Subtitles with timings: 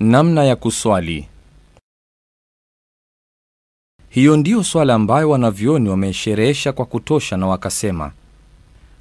[0.00, 1.28] Namna ya kuswali.
[4.08, 8.12] Hiyo ndiyo swala ambayo wanavyoni wamesherehesha kwa kutosha, na wakasema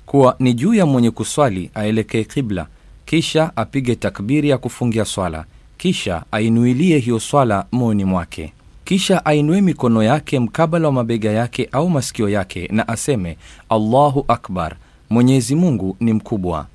[0.05, 2.67] kuwa ni juu ya mwenye kuswali aelekee kibla,
[3.05, 5.45] kisha apige takbiri ya kufungia swala,
[5.77, 8.53] kisha ainuilie hiyo swala moyoni mwake,
[8.85, 13.37] kisha ainue mikono yake mkabala wa mabega yake au masikio yake, na aseme
[13.69, 14.75] Allahu akbar,
[15.09, 16.67] Mwenyezi Mungu ni mkubwa.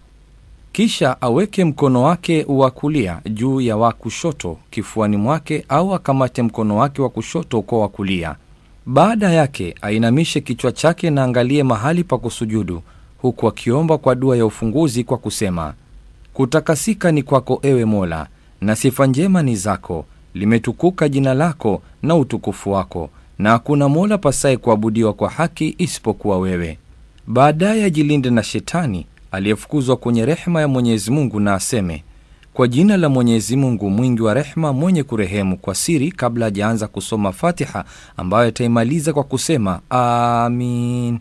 [0.72, 6.76] Kisha aweke mkono wake wa kulia juu ya wa kushoto kifuani mwake, au akamate mkono
[6.76, 8.36] wake wa kushoto kwa wa kulia.
[8.86, 12.82] Baada yake ainamishe kichwa chake na angalie mahali pa kusujudu,
[13.18, 15.74] huku akiomba kwa dua ya ufunguzi kwa kusema:
[16.34, 18.26] kutakasika ni kwako, ewe Mola,
[18.60, 24.56] na sifa njema ni zako, limetukuka jina lako na utukufu wako, na hakuna mola pasaye
[24.56, 26.78] kuabudiwa kwa haki isipokuwa wewe.
[27.26, 32.04] Baadaye ajilinde na shetani aliyefukuzwa kwenye rehema ya Mwenyezi Mungu na aseme
[32.54, 37.32] kwa jina la Mwenyezi Mungu mwingi wa rehema mwenye kurehemu, kwa siri, kabla hajaanza kusoma
[37.32, 37.84] Fatiha
[38.16, 41.18] ambayo ataimaliza kwa kusema amin.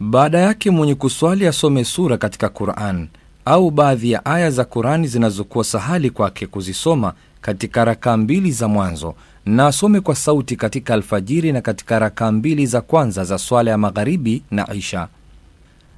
[0.00, 3.08] Baada yake mwenye kuswali asome sura katika Quran
[3.44, 9.14] au baadhi ya aya za Qurani zinazokuwa sahali kwake kuzisoma katika rakaa mbili za mwanzo,
[9.46, 13.78] na asome kwa sauti katika alfajiri na katika rakaa mbili za kwanza za swala ya
[13.78, 15.08] magharibi na isha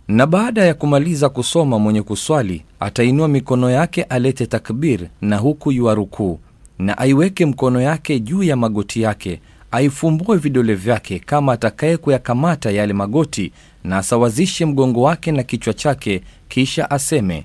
[0.08, 6.38] na baada ya kumaliza kusoma, mwenye kuswali atainua mikono yake alete takbir, na huku yuarukuu,
[6.78, 9.40] na aiweke mkono yake juu ya magoti yake,
[9.70, 13.52] aifumbue vidole vyake kama atakaye kuyakamata yale magoti,
[13.84, 17.44] na asawazishe mgongo wake na kichwa chake, kisha aseme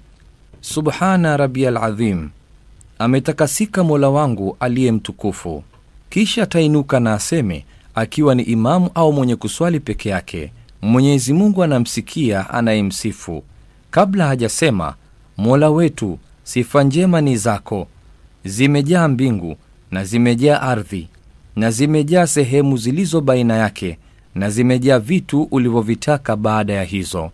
[0.62, 2.30] subhana rabial adhim,
[3.00, 5.64] ametakasika mola wangu aliye mtukufu.
[6.10, 10.52] Kisha atainuka na aseme, akiwa ni imamu au mwenye kuswali peke yake
[10.82, 13.44] Mwenyezi Mungu anamsikia anayemsifu.
[13.92, 14.94] Kabla hajasema
[15.38, 17.88] mola wetu, sifa njema ni zako,
[18.46, 19.56] zimejaa mbingu
[19.92, 21.08] na zimejaa ardhi
[21.56, 23.98] na zimejaa sehemu zilizo baina yake
[24.36, 27.32] na zimejaa vitu ulivyovitaka baada ya hizo.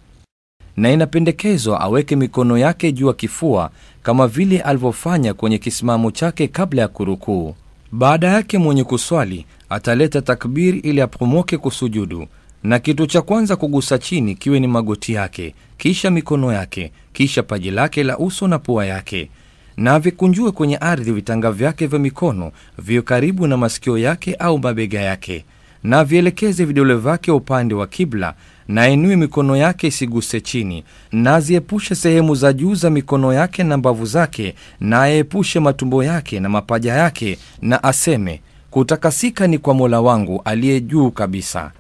[0.78, 3.72] Na inapendekezwa aweke mikono yake juu ya kifua
[4.04, 7.56] kama vile alivyofanya kwenye kisimamo chake kabla ya kurukuu.
[7.92, 12.28] Baada yake mwenye kuswali ataleta takbiri ili apomoke kusujudu
[12.64, 17.72] na kitu cha kwanza kugusa chini kiwe ni magoti yake, kisha mikono yake, kisha paji
[17.72, 19.30] lake la uso na pua yake,
[19.78, 25.02] na avikunjue kwenye ardhi vitanga vyake vya mikono viwe karibu na masikio yake au mabega
[25.02, 25.46] yake,
[25.84, 28.34] na avielekeze vidole vyake upande wa kibla,
[28.68, 33.78] na ainue mikono yake isiguse chini, na aziepushe sehemu za juu za mikono yake na
[33.78, 38.42] mbavu zake, na aepushe matumbo yake na mapaja yake, na aseme
[38.72, 41.72] kutakasika ni kwa Mola wangu aliye juu kabisa.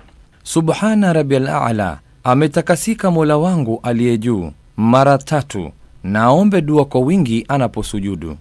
[0.51, 5.71] Subhana rabial a'la, ametakasika mola wangu aliye juu, mara tatu,
[6.03, 8.37] na aombe dua kwa wingi anaposujudu.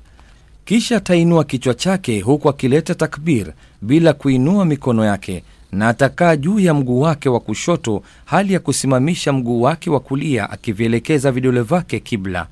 [0.65, 3.53] Kisha atainua kichwa chake huku akileta takbir
[3.83, 9.33] bila kuinua mikono yake, na atakaa juu ya mguu wake wa kushoto, hali ya kusimamisha
[9.33, 12.47] mguu wake wa kulia, akivielekeza vidole vyake kibla,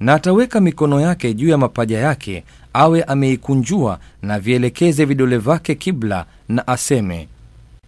[0.00, 6.24] na ataweka mikono yake juu ya mapaja yake, awe ameikunjua, na vielekeze vidole vyake kibla,
[6.48, 7.28] na aseme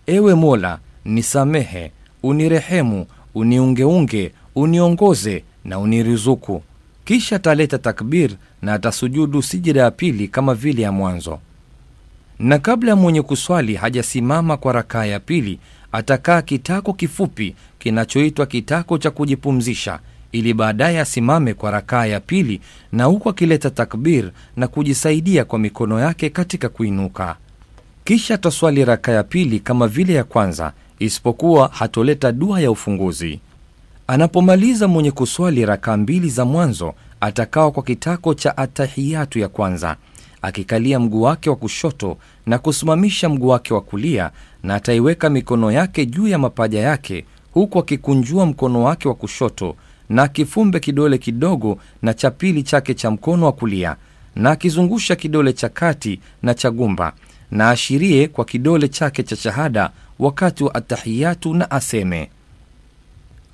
[0.07, 1.91] Ewe Mola, nisamehe,
[2.23, 6.63] unirehemu, uniungeunge, uniongoze na uniruzuku.
[7.05, 8.31] Kisha ataleta takbir
[8.63, 11.39] na atasujudu sijida ya pili kama vile ya mwanzo.
[12.39, 15.59] Na kabla ya mwenye kuswali hajasimama kwa rakaa ya pili,
[15.93, 19.99] atakaa kitako kifupi kinachoitwa kitako cha kujipumzisha,
[20.33, 22.61] ili baadaye asimame kwa rakaa ya pili,
[22.93, 27.37] na huku akileta takbir na kujisaidia kwa mikono yake katika kuinuka.
[28.05, 33.41] Kisha ataswali rakaa ya pili kama vile ya kwanza, isipokuwa hatoleta dua ya ufunguzi.
[34.07, 39.97] Anapomaliza mwenye kuswali rakaa mbili za mwanzo, atakawa kwa kitako cha atahiyatu ya kwanza,
[40.43, 42.17] akikalia mguu wake wa kushoto
[42.47, 44.31] na kusimamisha mguu wake wa kulia,
[44.63, 49.77] na ataiweka mikono yake juu ya mapaja yake, huku akikunjua mkono wake wa kushoto
[50.09, 53.97] na akifumbe kidole kidogo na cha pili chake cha mkono wa kulia,
[54.37, 57.13] na akizungusha kidole cha kati na cha gumba
[57.51, 62.29] na ashirie kwa kidole chake cha shahada wakati wa atahiyatu na aseme,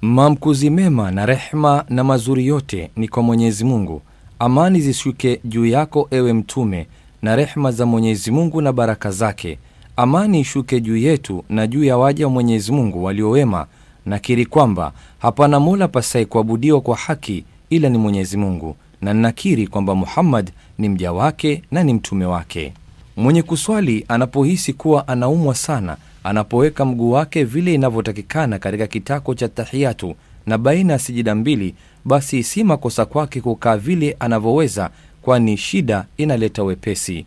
[0.03, 4.03] mamkuzi mema na rehma na mazuri yote ni kwa Mwenyezi Mungu.
[4.39, 6.87] Amani zishuke juu yako ewe Mtume,
[7.23, 9.59] na rehma za Mwenyezi Mungu na baraka zake.
[9.97, 13.67] Amani ishuke juu yetu na juu ya waja wa Mwenyezi Mungu waliowema.
[14.07, 19.95] Nakiri kwamba hapana mola pasaye kuabudiwa kwa haki ila ni Mwenyezi Mungu, na nakiri kwamba
[19.95, 22.73] Muhammad ni mja wake na ni mtume wake.
[23.17, 30.15] Mwenye kuswali anapohisi kuwa anaumwa sana, anapoweka mguu wake vile inavyotakikana katika kitako cha tahiyatu
[30.47, 31.75] na baina ya sijida mbili,
[32.05, 34.91] basi si makosa kwake kukaa vile anavyoweza
[35.23, 37.27] kwani shida inaleta wepesi.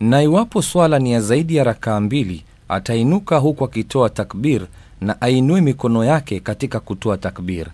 [0.00, 4.62] Na iwapo swala ni ya zaidi ya rakaa mbili, atainuka huku akitoa takbir
[5.00, 7.66] na ainue mikono yake katika kutoa takbir,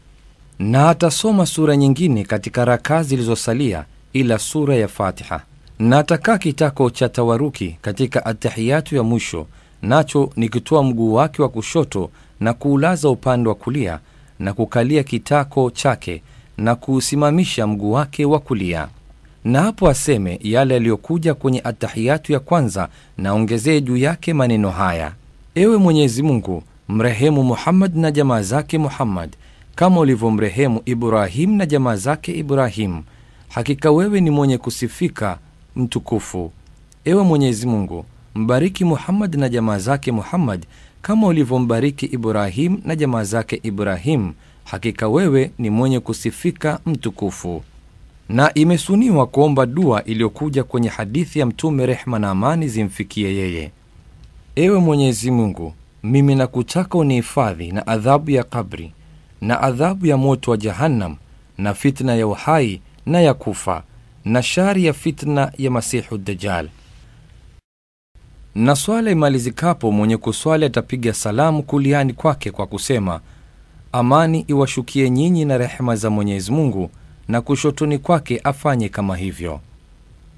[0.58, 5.43] na atasoma sura nyingine katika rakaa zilizosalia ila sura ya Fatiha,
[5.79, 9.46] na atakaa kitako cha tawaruki katika atahiyatu ya mwisho,
[9.82, 12.11] nacho nikitoa mguu wake wa kushoto
[12.41, 13.99] na kuulaza upande wa kulia
[14.38, 16.23] na kukalia kitako chake
[16.59, 18.88] na kuusimamisha mguu wake wa kulia
[19.44, 22.88] na hapo aseme yale yaliyokuja kwenye atahiyatu ya kwanza,
[23.19, 25.12] na ongezee juu yake maneno haya:
[25.55, 29.31] ewe Mwenyezi Mungu, mrehemu Muhammad na jamaa zake Muhammad
[29.75, 33.03] kama ulivyomrehemu ibrahimu na jamaa zake ibrahimu
[33.49, 35.38] Hakika wewe ni mwenye kusifika
[35.77, 36.53] mtukufu.
[37.05, 38.05] Ewe Mwenyezi Mungu,
[38.35, 40.67] mbariki Muhammad na jamaa zake Muhammad
[41.03, 44.32] kama ulivyombariki Ibrahim na jamaa zake Ibrahim.
[44.65, 47.62] Hakika wewe ni mwenye kusifika mtukufu
[48.29, 53.71] na imesuniwa kuomba dua iliyokuja kwenye hadithi ya Mtume, rehma na amani zimfikie yeye:
[54.56, 58.93] ewe Mwenyezi Mungu, mimi nakutaka unihifadhi na adhabu ya kabri
[59.41, 61.17] na adhabu ya moto wa Jahannam
[61.59, 63.82] na fitna ya uhai na ya kufa
[64.25, 66.69] na shari ya fitna ya Masihu Dajjal.
[68.55, 73.20] Na swala imalizikapo, mwenye kuswali atapiga salamu kuliani kwake kwa kusema,
[73.93, 76.91] amani iwashukie nyinyi na rehema za Mwenyezi Mungu
[77.29, 79.61] na kushotoni kwake afanye kama hivyo.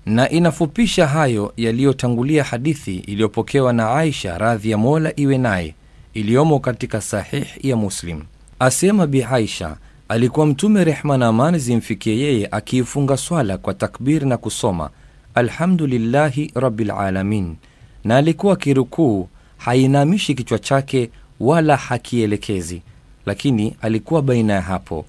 [0.07, 5.75] Na inafupisha hayo yaliyotangulia hadithi iliyopokewa na Aisha radhi ya Mola iwe naye,
[6.15, 8.23] iliyomo katika Sahih ya Muslim.
[8.59, 9.77] Asema Bi Aisha,
[10.09, 14.91] alikuwa Mtume rehma na amani zimfikie yeye akiifunga swala kwa takbiri na kusoma
[15.35, 17.57] alhamdulillahi rabbil alamin,
[18.05, 21.11] na alikuwa akirukuu hainamishi kichwa chake
[21.41, 22.83] wala hakielekezi,
[23.27, 25.05] lakini alikuwa baina ya hapo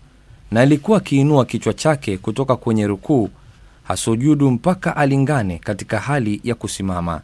[0.51, 3.30] na alikuwa akiinua kichwa chake kutoka kwenye rukuu
[3.84, 7.22] hasujudu mpaka alingane katika hali ya kusimama.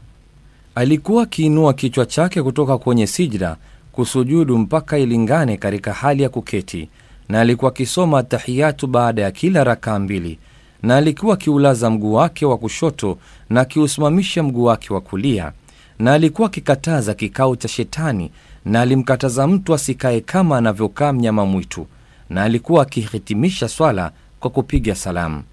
[0.75, 3.57] Alikuwa akiinua kichwa chake kutoka kwenye sijda
[3.91, 6.89] kusujudu mpaka ilingane katika hali ya kuketi,
[7.29, 10.39] na alikuwa akisoma tahiyatu baada ya kila rakaa mbili,
[10.83, 13.17] na alikuwa akiulaza mguu wake wa kushoto
[13.49, 15.51] na akiusimamisha mguu wake wa kulia,
[15.99, 18.31] na alikuwa akikataza kikao cha Shetani,
[18.65, 21.87] na alimkataza mtu asikae kama anavyokaa mnyama mwitu
[22.29, 25.43] na alikuwa akihitimisha swala kwa kupiga salamu.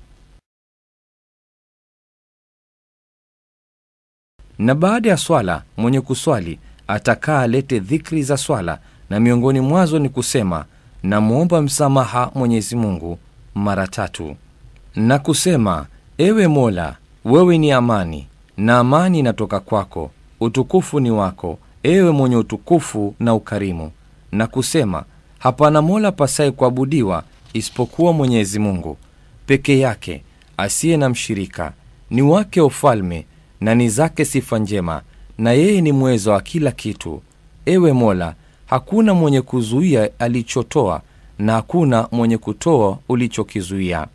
[4.58, 6.58] Na baada ya swala mwenye kuswali
[6.88, 8.78] atakaa alete dhikri za swala,
[9.10, 10.64] na miongoni mwazo ni kusema
[11.02, 13.18] namwomba msamaha Mwenyezi Mungu
[13.54, 14.36] mara tatu,
[14.96, 15.86] na kusema
[16.18, 20.10] ewe Mola, wewe ni amani na amani inatoka kwako,
[20.40, 23.90] utukufu ni wako, ewe mwenye utukufu na ukarimu,
[24.32, 25.04] na kusema
[25.38, 27.22] hapana mola pasaye kuabudiwa
[27.52, 28.96] isipokuwa Mwenyezi Mungu
[29.46, 30.22] peke yake,
[30.56, 31.72] asiye na mshirika,
[32.10, 33.26] ni wake ufalme
[33.60, 35.02] na ni zake sifa njema,
[35.38, 37.22] na yeye ni mweza wa kila kitu.
[37.66, 38.34] Ewe Mola,
[38.66, 41.02] hakuna mwenye kuzuia alichotoa
[41.38, 44.06] na hakuna mwenye kutoa ulichokizuia,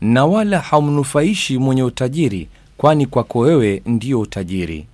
[0.00, 4.86] na wala haumnufaishi mwenye utajiri, kwani kwako wewe ndiyo utajiri.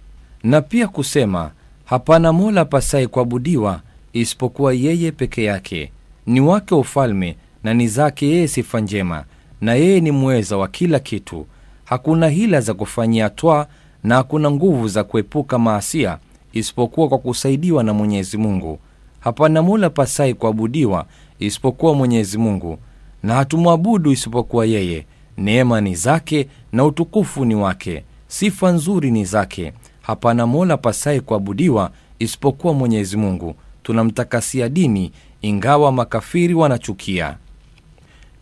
[0.45, 1.51] Na pia kusema
[1.85, 3.81] hapana mola pasaye kuabudiwa
[4.13, 5.91] isipokuwa yeye peke yake,
[6.27, 9.25] ni wake ufalme na ni zake yeye sifa njema,
[9.61, 11.47] na yeye ni mweza wa kila kitu.
[11.85, 13.67] Hakuna hila za kufanyia twaa
[14.05, 16.19] na hakuna nguvu za kuepuka maasia
[16.53, 18.79] isipokuwa kwa kusaidiwa na Mwenyezi Mungu.
[19.21, 21.07] Hapana mola pasai kuabudiwa
[21.39, 22.79] isipokuwa Mwenyezi Mungu,
[23.23, 25.07] na hatumwabudu isipokuwa yeye.
[25.39, 29.73] Neema ni zake na utukufu ni wake, sifa nzuri ni zake.
[30.07, 33.55] Hapana mola pasaye kuabudiwa isipokuwa Mwenyezi Mungu.
[33.83, 37.37] Tunamtakasia dini, ingawa makafiri wanachukia.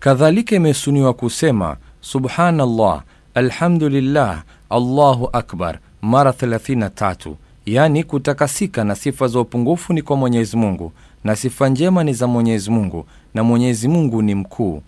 [0.00, 3.02] Kadhalika imesuniwa kusema subhanallah,
[3.35, 7.33] alhamdulillah, allahu akbar mara 33,
[7.66, 10.92] yaani kutakasika na sifa za upungufu ni kwa Mwenyezi Mungu
[11.25, 14.83] na sifa njema ni za Mwenyezi Mungu, na Mwenyezi Mungu ni mkuu.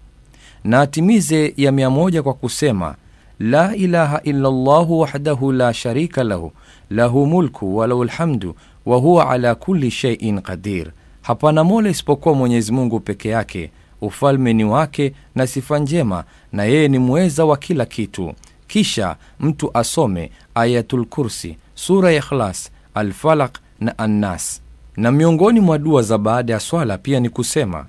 [0.64, 2.94] Na atimize ya mia moja kwa kusema
[3.38, 6.52] la ilaha illa llahu wahdahu la sharika lahu
[6.90, 8.54] lahu mulku walahu lhamdu
[8.86, 10.90] wa huwa ala kulli sheiin qadir.
[11.22, 16.88] Hapana mola isipokuwa Mwenyezi Mungu peke yake, ufalme ni wake na sifa njema, na yeye
[16.88, 18.32] ni mweza wa kila kitu.
[18.66, 24.62] Kisha mtu asome Ayatul Kursi, sura ya Ikhlas, Alfalaq na Annas.
[24.96, 27.86] Na miongoni mwa dua za baada ya swala pia ni kusema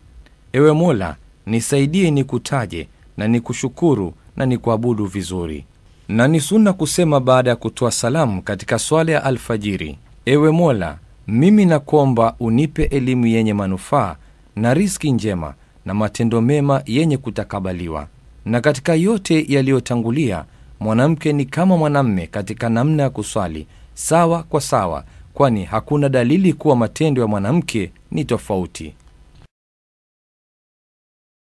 [0.53, 2.87] ewe Mola, nisaidie nikutaje
[3.17, 5.65] na nikushukuru na nikuabudu vizuri.
[6.07, 11.65] Na ni sunna kusema baada ya kutoa salamu katika swala ya alfajiri, ewe Mola, mimi
[11.65, 14.15] nakuomba unipe elimu yenye manufaa
[14.55, 15.53] na riski njema
[15.85, 18.07] na matendo mema yenye kutakabaliwa.
[18.45, 20.45] Na katika yote yaliyotangulia,
[20.79, 25.03] mwanamke ni kama mwanamme katika namna ya kuswali, sawa kwa sawa,
[25.33, 28.93] kwani hakuna dalili kuwa matendo ya mwanamke ni tofauti.